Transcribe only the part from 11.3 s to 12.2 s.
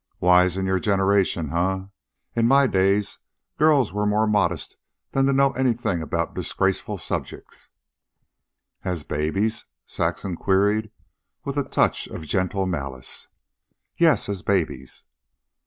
with a touch